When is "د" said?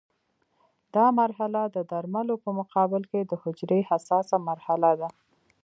1.75-1.77, 3.25-3.31